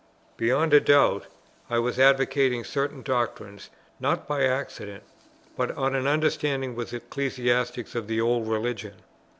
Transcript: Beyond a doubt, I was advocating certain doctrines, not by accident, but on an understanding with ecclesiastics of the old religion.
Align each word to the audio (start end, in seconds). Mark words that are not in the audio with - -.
Beyond 0.35 0.73
a 0.73 0.79
doubt, 0.79 1.27
I 1.69 1.77
was 1.77 1.99
advocating 1.99 2.63
certain 2.63 3.03
doctrines, 3.03 3.69
not 3.99 4.27
by 4.27 4.45
accident, 4.45 5.03
but 5.55 5.69
on 5.77 5.93
an 5.93 6.07
understanding 6.07 6.73
with 6.73 6.91
ecclesiastics 6.91 7.93
of 7.93 8.07
the 8.07 8.19
old 8.19 8.47
religion. 8.47 8.95